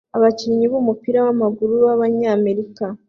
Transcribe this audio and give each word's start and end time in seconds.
Abakinnyi 0.17 0.65
b'umupira 0.71 1.19
wamaguru 1.25 1.73
b'Abanyamerika 1.83 2.85